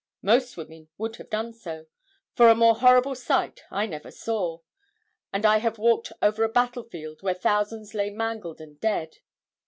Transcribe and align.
Most 0.23 0.57
women 0.57 0.89
would 0.97 1.17
have 1.17 1.29
done 1.29 1.53
so, 1.53 1.85
for 2.33 2.47
a 2.49 2.55
more 2.55 2.73
horrible 2.73 3.13
sight 3.13 3.61
I 3.69 3.85
never 3.85 4.09
saw, 4.09 4.61
and 5.31 5.45
I 5.45 5.59
have 5.59 5.77
walked 5.77 6.11
over 6.23 6.43
a 6.43 6.49
battlefield 6.49 7.21
where 7.21 7.35
thousands 7.35 7.93
lay 7.93 8.09
mangled 8.09 8.59
and 8.59 8.79
dead. 8.79 9.17